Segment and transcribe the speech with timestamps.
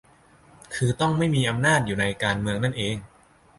[0.75, 2.95] คือต้องไม่มีอำนาจอยู่ในการเมืองนั่นเอง